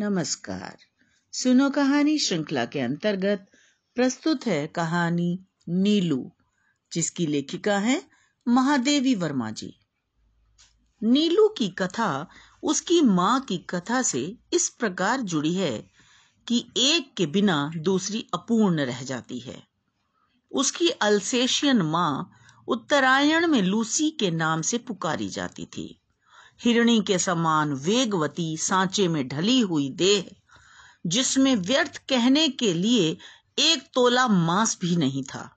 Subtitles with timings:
[0.00, 0.76] नमस्कार।
[1.32, 3.46] सुनो कहानी श्रृंखला के अंतर्गत
[3.94, 6.32] प्रस्तुत है कहानी नीलू,
[6.92, 8.02] जिसकी लेखिका है
[8.48, 9.78] महादेवी वर्मा जी।
[11.02, 12.28] नीलू की कथा
[12.62, 15.90] उसकी माँ की कथा से इस प्रकार जुड़ी है
[16.48, 19.62] कि एक के बिना दूसरी अपूर्ण रह जाती है।
[20.50, 22.30] उसकी अल्सेशियन माँ
[22.68, 26.00] उत्तरायण में लूसी के नाम से पुकारी जाती थी।
[26.60, 30.30] हिरणी के समान वेगवती सांचे में ढली हुई देह,
[31.06, 33.16] जिसमें व्यर्थ कहने के लिए
[33.58, 35.48] एक तोला मांस भी नहीं था।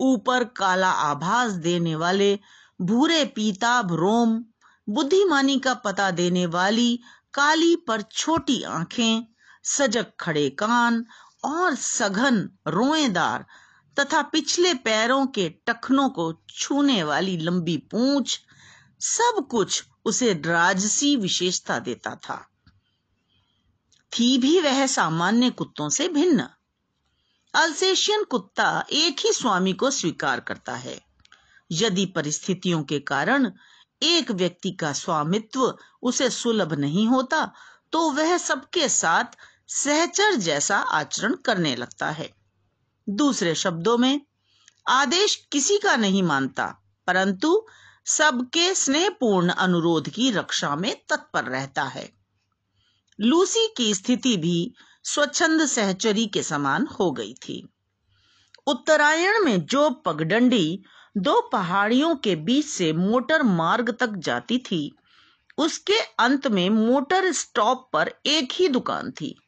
[0.00, 2.38] ऊपर काला आभास देने वाले
[2.80, 4.44] भूरे पीताभ रोम,
[4.88, 7.00] बुद्धिमानी का पता देने वाली
[7.34, 9.26] काली पर छोटी आँखें,
[9.64, 11.04] सजग खड़े कान
[11.44, 13.44] और सघन रोएदार
[13.96, 18.40] तथा पिछले पैरों के टखनों को छूने वाली लंबी पूंछ
[19.00, 22.36] सब कुछ उसे राजसी विशेषता देता था।
[24.12, 26.48] थी भी वह सामान्य कुत्तों से भिन्न।
[27.54, 31.00] अल्सेशियन कुत्ता एक ही स्वामी को स्वीकार करता है।
[31.70, 33.50] यदि परिस्थितियों के कारण
[34.02, 37.52] एक व्यक्ति का स्वामित्व उसे सुलभ नहीं होता
[37.92, 39.36] तो वह सबके साथ
[39.68, 42.30] सहचर जैसा आचरण करने लगता है।
[43.08, 44.20] दूसरे शब्दों में,
[44.88, 46.66] आदेश किसी का नहीं मानता,
[47.06, 47.66] परंतु
[48.16, 52.12] सबके स्नेहपूर्ण अनुरोध की रक्षा में तत्पर रहता है।
[53.20, 57.68] लूसी की स्थिति भी स्वच्छंद सहचरी के समान हो गई थी।
[58.66, 60.82] उत्तरायण में जो पगडंडी
[61.16, 64.96] दो पहाड़ियों के बीच से मोटर मार्ग तक जाती थी,
[65.58, 69.38] उसके अंत में मोटर स्टॉप पर एक ही दुकान थी,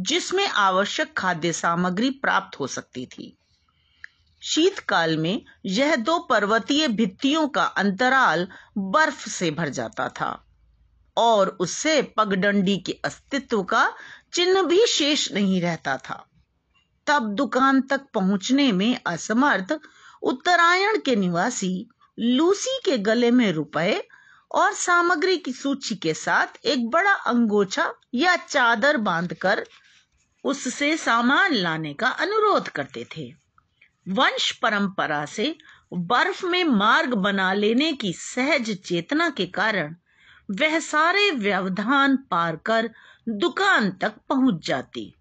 [0.00, 3.36] जिसमें आवश्यक खाद्य सामग्री प्राप्त हो सकती थी।
[4.42, 10.46] शीतकाल में यह दो पर्वतीय भित्तियों का अंतराल बर्फ़ से भर जाता था
[11.16, 13.92] और उससे पगडंडी के अस्तित्व का
[14.32, 16.26] चिन्ह भी शेष नहीं रहता था।
[17.06, 19.78] तब दुकान तक पहुँचने में असमर्थ
[20.22, 21.88] उत्तरायण के निवासी
[22.18, 24.08] लूसी के गले में रुपए
[24.50, 29.64] और सामग्री की सूची के साथ एक बड़ा अंगोछा या चादर बांधकर
[30.44, 33.39] उससे सामान लाने का अनुरोध करते थे।
[34.10, 35.54] वंश परंपरा से
[35.92, 39.94] बर्फ़ में मार्ग बना लेने की सहज चेतना के कारण
[40.50, 42.90] वह सारे व्यवधान पार कर
[43.28, 45.14] दुकान तक पहुँच जाती।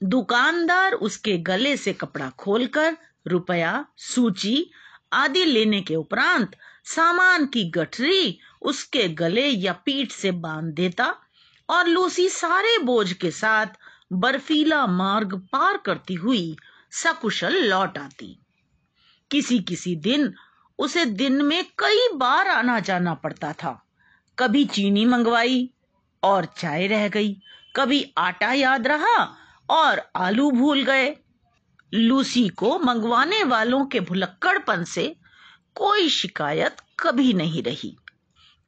[0.00, 4.70] दुकानदार उसके गले से कपड़ा खोलकर रुपया, सूची
[5.12, 11.14] आदि लेने के उपरांत सामान की गठरी उसके गले या पीठ से बाँध देता
[11.68, 13.66] और लूसी सारे बोझ के साथ
[14.12, 16.56] बर्फीला मार्ग पार करती हुई
[16.92, 18.38] सकुशल लौट आती।
[19.30, 20.34] किसी किसी दिन
[20.78, 23.86] उसे दिन में कई बार आना जाना पड़ता था।
[24.38, 25.70] कभी चीनी मंगवाई
[26.22, 27.36] और चाय रह गई।
[27.76, 29.36] कभी आटा याद रहा
[29.70, 31.16] और आलू भूल गए।
[31.94, 35.16] लूसी को मंगवाने वालों के भुलक्कड़पन से
[35.74, 37.96] कोई शिकायत कभी नहीं रही।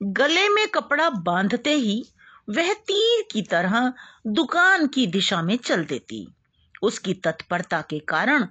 [0.02, 2.04] गले में कपड़ा बांधते ही
[2.48, 3.92] वह तीर की तरह
[4.26, 6.28] दुकान की दिशा में चल देती।
[6.84, 8.46] उसकी तत्परता के कारण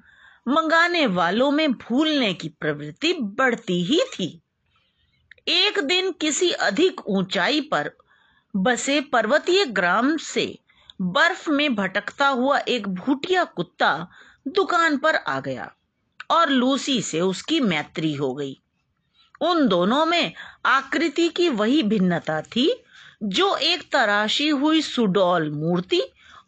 [0.47, 4.27] मंगाने वालों में भूलने की प्रवृत्ति बढ़ती ही थी।
[5.47, 7.91] एक दिन किसी अधिक ऊंचाई पर
[8.55, 10.59] बसे पर्वतीय ग्राम से
[11.01, 14.07] बर्फ़ में भटकता हुआ एक भूटिया कुत्ता
[14.47, 15.71] दुकान पर आ गया
[16.31, 18.59] और लूसी से उसकी मैत्री हो गई।
[19.41, 20.33] उन दोनों में
[20.65, 22.83] आकृति की वही भिन्नता थी,
[23.23, 26.01] जो एक तराशी हुई सुडौल मूर्ति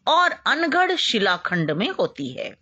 [0.08, 2.58] और अनगढ़ शिलाखंड में होती है।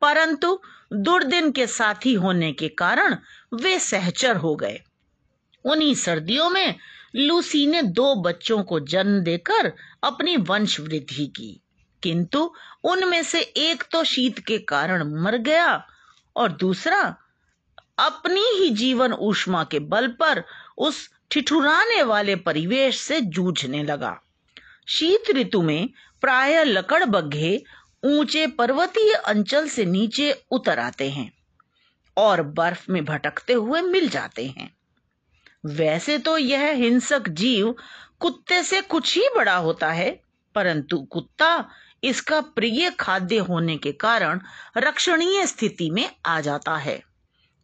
[0.00, 0.60] परंतु
[0.92, 3.16] दुर्दिन के साथी होने के कारण
[3.54, 4.80] वे सहचर हो गए।
[5.64, 6.74] उन्हीं सर्दियों में
[7.16, 9.72] लूसी ने दो बच्चों को जन्म देकर
[10.04, 11.60] अपनी वंश वृद्धि की।
[12.02, 15.86] किंतु उनमें से एक तो शीत के कारण मर गया
[16.36, 17.16] और दूसरा
[17.98, 20.44] अपनी ही जीवन ऊष्मा के बल पर
[20.78, 24.20] उस ठिठुराने वाले परिवेश से जूझने लगा।
[24.88, 25.90] शीत ऋतु में
[26.22, 27.62] प्राय लकड़ बग्घे
[28.04, 31.30] ऊँचे पर्वतीय अंचल से नीचे उतर आते हैं
[32.16, 34.70] और बर्फ़ में भटकते हुए मिल जाते हैं।
[35.66, 37.74] वैसे तो यह हिंसक जीव
[38.20, 40.10] कुत्ते से कुछ ही बड़ा होता है,
[40.54, 41.68] परंतु कुत्ता
[42.02, 44.40] इसका प्रिय खाद्य होने के कारण
[44.76, 47.00] रक्षणीय स्थिति में आ जाता है।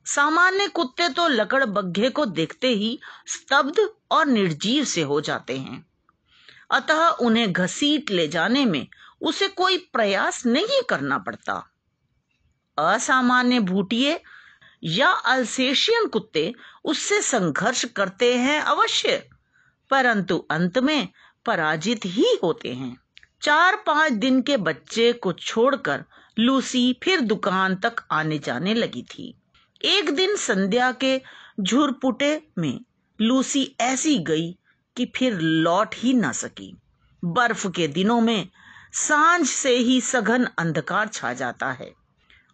[0.06, 5.84] सामान्य कुत्ते तो लकड़ बग्घे को देखते ही स्तब्ध और निर्जीव से हो जाते हैं।
[6.72, 8.86] अतः उन्हें घसीट ले जाने में
[9.20, 11.54] उसे कोई प्रयास नहीं करना पड़ता।
[12.78, 14.20] असामान्य भूटिए
[14.82, 16.52] या अल्सेशियन कुत्ते
[16.84, 19.16] उससे संघर्ष करते हैं अवश्य,
[19.90, 21.08] परंतु अंत में
[21.46, 22.96] पराजित ही होते हैं।
[23.42, 26.04] चार पाँच दिन के बच्चे को छोड़कर
[26.38, 29.34] लूसी फिर दुकान तक आने जाने लगी थी।
[29.84, 31.20] एक दिन संध्या के
[31.60, 32.80] झुरपुटे में
[33.20, 34.50] लूसी ऐसी गई
[34.96, 36.76] कि फिर लौट ही ना सकी।
[37.24, 38.48] बर्फ़ के दिनों में
[38.92, 41.92] साँझ से ही सघन अंधकार छा जाता है।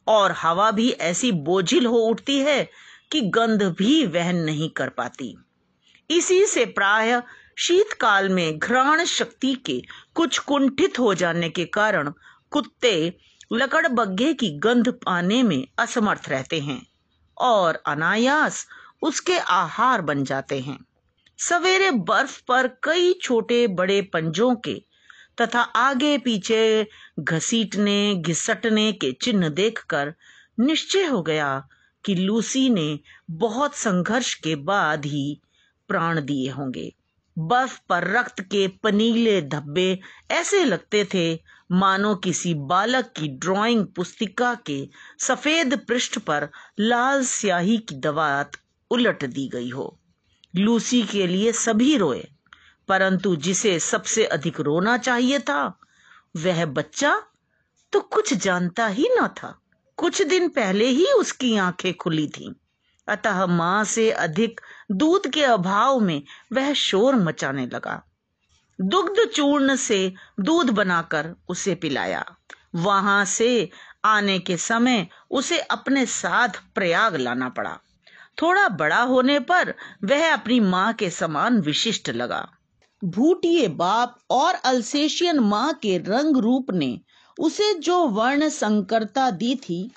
[0.07, 2.71] और हवा भी ऐसी बोझिल हो उठती है
[3.13, 5.37] कि गंध भी वहन नहीं कर पाती।
[6.11, 7.23] इसी से प्राय
[7.59, 9.83] शीतकाल में घ्राण शक्ति के
[10.15, 12.13] कुछ कुंठित हो जाने के कारण
[12.51, 13.19] कुत्ते
[13.53, 16.87] लकड़बग्घे की गंध पाने में असमर्थ रहते हैं
[17.39, 18.67] और अनायास
[19.03, 20.85] उसके आहार बन जाते हैं।
[21.39, 24.75] सवेरे बर्फ़ पर कई छोटे बड़े पंजों के
[25.41, 26.87] तथा आगे पीछे
[27.21, 30.15] घसीटने, घिसटने के चिन्ह देखकर
[30.61, 31.69] निश्चय हो गया
[32.05, 32.99] कि लूसी ने
[33.31, 35.41] बहुत संघर्ष के बाद ही
[35.89, 36.93] प्राण दिए होंगे।
[37.39, 39.99] बर्फ़ पर रक्त के पनीले धब्बे
[40.31, 41.35] ऐसे लगते थे,
[41.73, 44.89] मानो किसी बालक की ड्राइंग पुस्तिका के
[45.19, 46.49] सफ़ेद पृष्ठ पर
[46.81, 48.53] लाल स्याही की दवात
[48.91, 50.01] उलट दी गई हो।
[50.57, 52.29] लूसी के लिए सभी रोए,
[52.89, 55.79] परंतु जिसे सबसे अधिक रोना चाहिए था,
[56.37, 57.23] वह बच्चा
[57.93, 59.61] तो कुछ जानता ही ना था।
[59.97, 62.55] कुछ दिन पहले ही उसकी आँखें खुली थीं।
[63.09, 64.61] अतः माँ से अधिक
[64.93, 66.23] दूध के अभाव में
[66.53, 68.03] वह शोर मचाने लगा।
[68.81, 72.37] दुग्ध चूर्ण से दूध बनाकर उसे पिलाया।
[72.75, 73.71] वहाँ से
[74.05, 77.79] आने के समय उसे अपने साथ प्रयाग लाना पड़ा।
[78.43, 79.75] थोड़ा बड़ा होने पर
[80.05, 82.49] वह अपनी माँ के समान विशिष्ट लगा।
[83.05, 87.01] भूटिए बाप और अल्सेशियन माँ के रंग रूप ने
[87.41, 89.91] उसे जो वर्ण संकरता दी थी,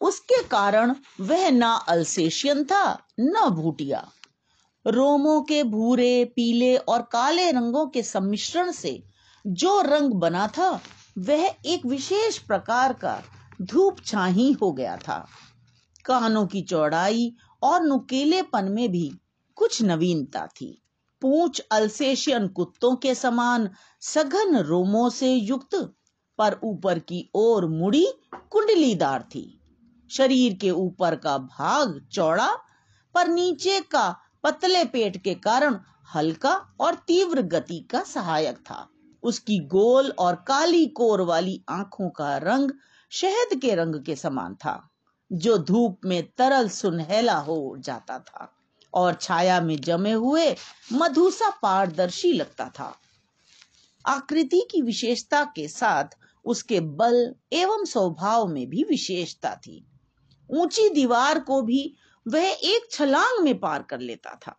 [0.00, 4.08] उसके कारण वह ना अल्सेशियन था, न भूटिया।
[4.86, 9.02] रोमों के भूरे, पीले और काले रंगों के सम्मिश्रण से
[9.46, 10.80] जो रंग बना था,
[11.18, 13.22] वह एक विशेष प्रकार का
[13.62, 15.28] धूप छाही हो गया था।
[16.04, 19.12] कानों की चौड़ाई और नुकीलेपन में भी
[19.56, 20.82] कुछ नवीनता थी।
[21.20, 23.70] पूंछ अल्सेशियन कुत्तों के समान
[24.00, 25.74] सघन रोमों से युक्त,
[26.38, 28.06] पर ऊपर की ओर मुड़ी
[28.50, 29.60] कुंडलीदार थी।
[30.10, 32.48] शरीर के ऊपर का भाग चौड़ा,
[33.14, 35.78] पर नीचे का पतले पेट के कारण
[36.14, 38.88] हल्का और तीव्र गति का सहायक था।
[39.22, 42.70] उसकी गोल और काली कोर वाली आँखों का रंग
[43.10, 44.91] शहद के रंग के समान था।
[45.32, 48.52] जो धूप में तरल सुनहला हो जाता था
[48.94, 50.56] और छाया में जमे हुए
[50.92, 52.98] मधुसा पारदर्शी लगता था।
[54.06, 56.04] आकृति की विशेषता के साथ
[56.44, 59.86] उसके बल एवं स्वभाव में भी विशेषता थी।
[60.50, 61.94] ऊँची दीवार को भी
[62.28, 64.56] वह एक छलांग में पार कर लेता था।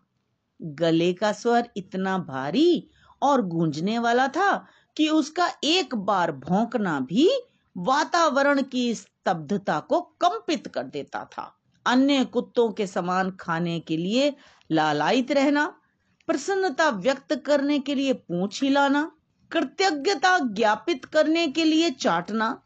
[0.62, 2.90] गले का स्वर इतना भारी
[3.22, 4.66] और गूंजने वाला था
[4.98, 7.30] कि उसका एक बार भौंकना भी
[7.78, 11.56] वातावरण की स्तब्धता को कंपित कर देता था।
[11.86, 14.36] अन्य कुत्तों के समान खाने के लिए
[14.72, 15.76] लालायित रहना,
[16.28, 19.12] प्रसन्नता व्यक्त करने के लिए पूछ हिलाना,
[19.52, 22.62] कृतज्ञता ज्ञापित करने के लिए चाटना,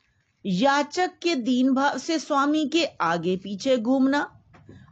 [0.45, 4.39] याचक के दीन भाव से स्वामी के आगे पीछे घूमना,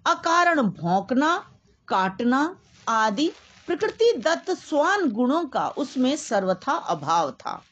[0.06, 1.52] अकारण भौंकना,
[1.88, 3.32] काटना आदि
[3.68, 7.64] प्रकृति दत्त स्वान गुणों का उसमें सर्वथा अभाव था।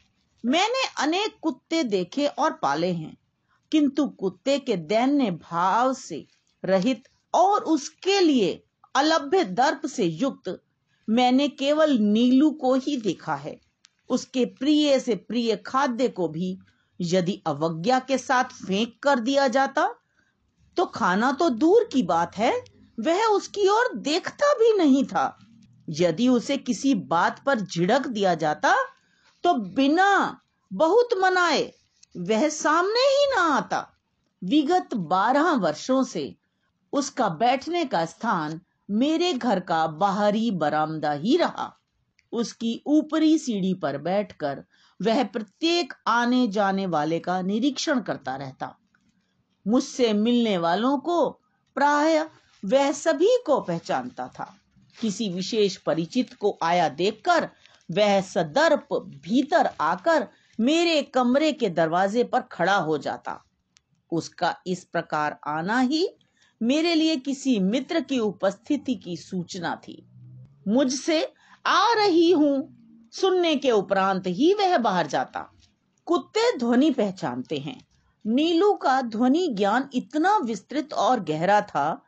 [0.44, 3.16] मैंने अनेक कुत्ते देखे और पाले हैं,
[3.72, 6.26] किंतु कुत्ते के दैन्य भाव से
[6.64, 8.52] रहित और उसके लिए
[8.96, 10.60] अलभ्य दर्प से युक्त
[11.08, 13.60] मैंने केवल नीलू को ही देखा है।
[14.10, 16.58] उसके प्रिय से प्रिय खाद्य को भी
[17.00, 19.88] यदि अवज्ञा के साथ फेंक कर दिया जाता
[20.78, 22.54] तो खाना तो दूर की बात है,
[22.98, 25.38] वह उसकी ओर देखता भी नहीं था।
[25.88, 28.76] यदि उसे किसी बात पर झिड़क दिया जाता
[29.44, 30.42] तो बिना
[30.74, 31.74] बहुत मनाए
[32.18, 33.88] वह सामने ही ना आता।
[34.44, 36.36] विगत बारह वर्षों से
[36.94, 41.80] उसका बैठने का स्थान मेरे घर का बाहरी बरामदा ही रहा।
[42.32, 44.64] उसकी ऊपरी सीढ़ी पर बैठकर
[45.02, 48.76] वह प्रत्येक आने जाने वाले का निरीक्षण करता रहता।
[49.68, 51.30] मुझसे मिलने वालों को
[51.76, 52.30] प्राय
[52.66, 54.54] वह सभी को पहचानता था।
[55.02, 57.50] किसी विशेष परिचित को आया देखकर
[57.92, 60.28] वह सदर्प भीतर आकर
[60.60, 63.44] मेरे कमरे के दरवाजे पर खड़ा हो जाता।
[64.12, 66.18] उसका इस प्रकार आना ही
[66.62, 70.06] मेरे लिए किसी मित्र की उपस्थिति की सूचना थी।
[70.68, 71.34] मुझसे,
[71.66, 75.52] आ रही हूँ। सुनने के उपरांत ही वह बाहर जाता।
[76.06, 77.88] कुत्ते ध्वनि पहचानते हैं।
[78.28, 82.04] नीलू का ध्वनि ज्ञान इतना विस्तृत और गहरा था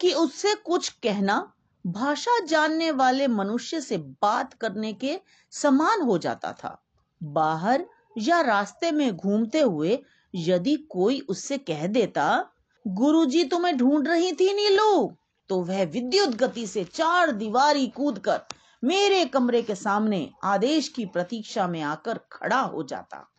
[0.00, 1.52] कि उससे कुछ कहना
[1.86, 5.20] भाषा जानने वाले मनुष्य से बात करने के
[5.50, 6.82] समान हो जाता था।
[7.22, 7.86] बाहर
[8.18, 12.46] या रास्ते में घूमते हुए यदि कोई उससे कह देता,
[12.86, 15.16] गुरुजी तुम्हें ढूंढ रही थी नीलू?
[15.48, 18.40] तो वह विद्युत गति से चार दीवारी कूदकर
[18.84, 23.30] मेरे कमरे के सामने आदेश की प्रतीक्षा में आकर खड़ा हो जाता।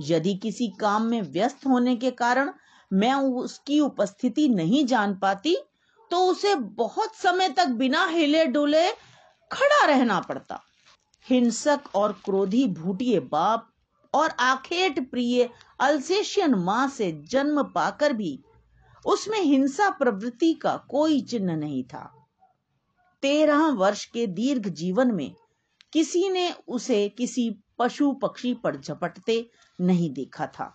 [0.00, 2.52] यदि किसी काम में व्यस्त होने के कारण
[2.92, 5.56] मैं उसकी उपस्थिति नहीं जान पाती
[6.10, 8.90] तो उसे बहुत समय तक बिना हिले डुले
[9.50, 10.60] खड़ा रहना पड़ता।
[11.26, 13.68] हिंसक और क्रोधी भूटिए बाप
[14.14, 15.48] और आखेट प्रिय
[15.80, 18.38] अल्सेशियन माँ से जन्म पाकर भी
[19.06, 22.28] उसमें हिंसा प्रवृत्ति का कोई चिन्ह नहीं था।
[23.22, 25.34] तेरह वर्ष के दीर्घ जीवन में
[25.92, 29.50] किसी ने उसे किसी पशु पक्षी पर झपटते
[29.80, 30.74] नहीं देखा था।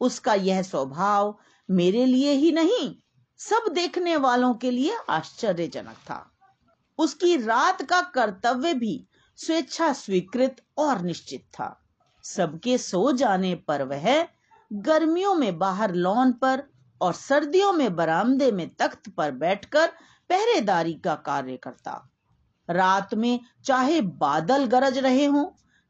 [0.00, 1.38] उसका यह स्वभाव
[1.70, 2.94] मेरे लिए ही नहीं
[3.40, 6.30] सब देखने वालों के लिए आश्चर्यजनक था।
[6.98, 9.06] उसकी रात का कर्तव्य भी
[9.36, 11.80] स्वेच्छा स्वीकृत और निश्चित था।
[12.22, 14.26] सबके सो जाने पर वह
[14.72, 16.62] गर्मियों में बाहर लॉन पर
[17.00, 19.86] और सर्दियों में बरामदे में तख्त पर बैठकर
[20.30, 22.10] पहरेदारी का कार्य करता।
[22.70, 25.46] रात में चाहे बादल गरज रहे हों,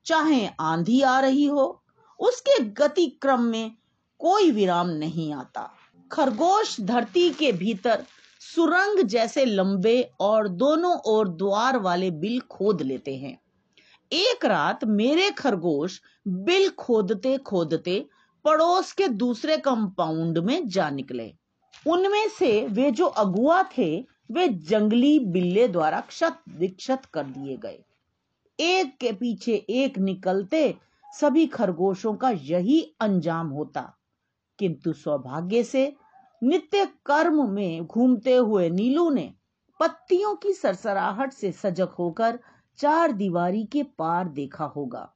[0.07, 1.85] चाहे आंधी आ रही हो,
[2.19, 3.77] उसके गति क्रम में
[4.19, 5.71] कोई विराम नहीं आता।
[6.13, 8.05] खरगोश धरती के भीतर
[8.41, 13.41] सुरंग जैसे लंबे और दोनों ओर द्वार वाले बिल खोद लेते हैं।
[14.13, 18.07] एक रात मेरे खरगोश बिल खोदते खोदते
[18.45, 21.35] पड़ोस के दूसरे कंपाउंड में जा निकले।
[21.87, 27.85] उनमें से वे जो अगुआ थे, वे जंगली बिल्ले द्वारा क्षत विक्षत कर दिए गए।
[28.61, 30.77] एक के पीछे एक निकलते
[31.21, 33.97] सभी खरगोशों का यही अंजाम होता।
[34.59, 35.97] किंतु सौभाग्य से
[36.43, 39.33] नित्य कर्म में घूमते हुए नीलू ने
[39.81, 42.39] पत्तियों की सरसराहट से सजग होकर
[42.79, 45.09] चार दीवारी के पार देखा होगा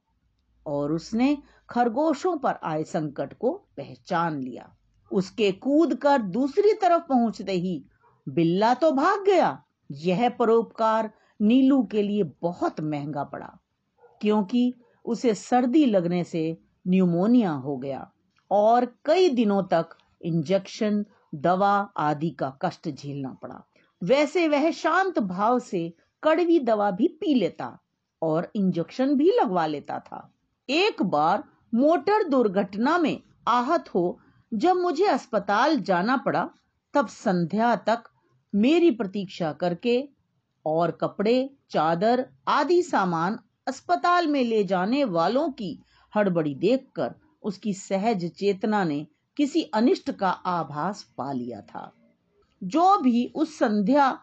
[0.65, 1.37] और उसने
[1.69, 4.69] खरगोशों पर आए संकट को पहचान लिया।
[5.11, 7.83] उसके कूद कर दूसरी तरफ़ पहुँचते ही
[8.27, 9.57] बिल्ला तो भाग गया।
[9.89, 13.51] यह परोपकार नीलू के लिए बहुत महँगा पड़ा,
[14.21, 14.73] क्योंकि
[15.05, 18.09] उसे सर्दी लगने से न्यूमोनिया हो गया
[18.51, 21.05] और कई दिनों तक इंजेक्शन
[21.35, 23.61] दवा आदि का कष्ट झेलना पड़ा।
[24.03, 27.77] वैसे वह शांत भाव से कड़वी दवा भी पी लेता
[28.21, 30.33] और इंजेक्शन भी लगवा लेता था।
[30.69, 34.19] एक बार मोटर दुर्घटना में आहत हो
[34.53, 36.49] जब मुझे अस्पताल जाना पड़ा,
[36.93, 38.03] तब संध्या तक
[38.55, 40.09] मेरी प्रतीक्षा करके
[40.65, 47.13] और कपड़े, चादर आदि सामान अस्पताल में ले जाने वालों की हड़बड़ी देखकर
[47.43, 51.93] उसकी सहज चेतना ने किसी अनिष्ट का आभास पा लिया था।
[52.63, 54.19] जो भी उस संध्या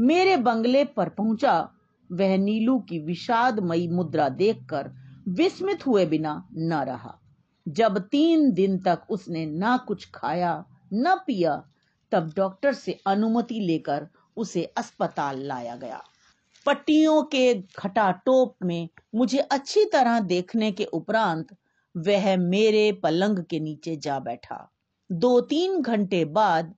[0.00, 1.70] मेरे बंगले पर पहुँचा,
[2.12, 4.90] वह नीलू की विषादमयी मुद्रा देखकर
[5.28, 7.18] विस्मित हुए बिना न रहा।
[7.68, 11.64] जब तीन दिन तक उसने ना कुछ खाया, न पिया,
[12.12, 16.02] तब डॉक्टर से अनुमति लेकर उसे अस्पताल लाया गया।
[16.66, 21.46] पट्टियों के खटाटोप में मुझे अच्छी तरह देखने के उपरांत
[21.96, 24.72] वह मेरे पलंग के नीचे जा बैठा।
[25.12, 26.74] दो तीन घंटे बाद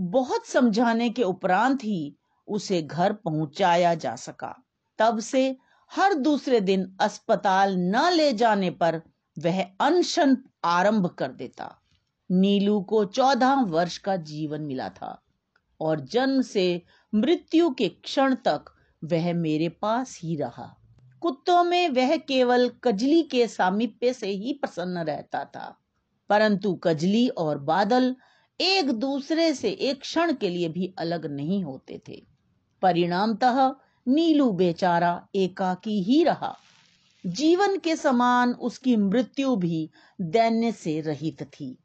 [0.00, 2.16] बहुत समझाने के उपरांत ही
[2.48, 4.54] उसे घर पहुँचाया जा सका।
[4.98, 5.56] तब से
[5.90, 9.00] हर दूसरे दिन अस्पताल न ले जाने पर
[9.38, 11.80] वह अनशन आरंभ कर देता।
[12.30, 15.22] नीलू को चौदह वर्ष का जीवन मिला था
[15.80, 16.82] और जन्म से
[17.14, 18.64] मृत्यु के क्षण तक
[19.04, 20.83] वह मेरे पास ही रहा।
[21.24, 25.76] कुत्तों में वह केवल कजली के सामीप्य से ही प्रसन्न रहता था,
[26.30, 28.14] परंतु कजली और बादल
[28.60, 32.20] एक दूसरे से एक क्षण के लिए भी अलग नहीं होते थे।
[32.82, 33.72] परिणामतः
[34.06, 36.54] नीलू बेचारा एकाकी ही रहा।
[37.24, 39.90] जीवन के समान उसकी मृत्यु भी
[40.20, 41.76] दैन्य से रहित थी।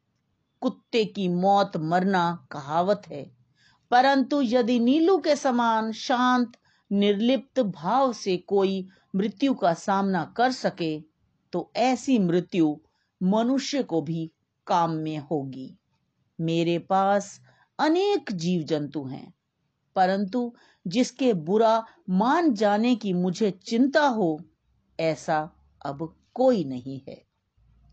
[0.62, 3.24] कुत्ते की मौत मरना कहावत है,
[3.90, 6.52] परंतु यदि नीलू के समान शांत,
[6.90, 11.00] निर्लिप्त भाव से कोई मृत्यु का सामना कर सके
[11.52, 12.76] तो ऐसी मृत्यु
[13.20, 14.30] मनुष्य को भी
[14.66, 15.76] काम में होगी।
[16.38, 17.40] मेरे पास
[17.78, 19.32] अनेक जीव जंतु हैं,
[19.96, 20.54] परंतु
[20.86, 24.40] जिसके बुरा मान जाने की मुझे चिंता हो,
[25.00, 25.50] ऐसा
[25.86, 27.22] अब कोई नहीं है।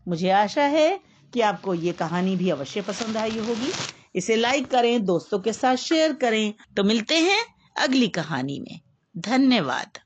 [0.06, 1.00] मुझे आशा है
[1.32, 3.72] कि आपको ये कहानी भी अवश्य पसंद आई होगी।
[4.14, 7.44] इसे लाइक करें, दोस्तों के साथ शेयर करें। तो मिलते हैं
[7.76, 8.80] अगली कहानी में।
[9.16, 9.98] धन्यवाद।